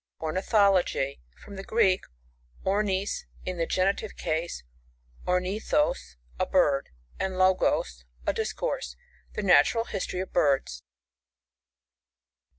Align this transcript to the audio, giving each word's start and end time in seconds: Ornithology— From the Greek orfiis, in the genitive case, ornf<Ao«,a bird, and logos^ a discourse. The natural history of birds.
Ornithology— 0.19 1.21
From 1.43 1.57
the 1.57 1.63
Greek 1.63 2.01
orfiis, 2.65 3.25
in 3.45 3.59
the 3.59 3.67
genitive 3.67 4.15
case, 4.15 4.63
ornf<Ao«,a 5.27 6.45
bird, 6.47 6.89
and 7.19 7.35
logos^ 7.35 8.03
a 8.25 8.33
discourse. 8.33 8.95
The 9.35 9.43
natural 9.43 9.83
history 9.83 10.21
of 10.21 10.33
birds. 10.33 10.81